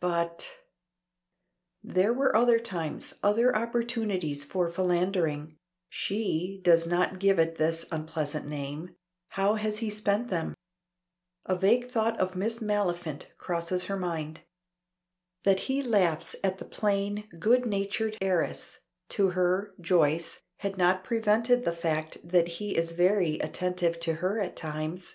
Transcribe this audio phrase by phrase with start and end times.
[0.00, 0.56] But
[1.84, 5.56] There were other times, other opportunities for philandering
[5.88, 8.96] (she does not give it this unpleasant name);
[9.28, 10.52] how has he spent them?
[11.46, 14.40] A vague thought of Miss Maliphant crosses her mind.
[15.44, 18.80] That he laughs at the plain, good natured heiress
[19.10, 24.40] to her (Joyce), had not prevented the fact that he is very attentive to her
[24.40, 25.14] at times.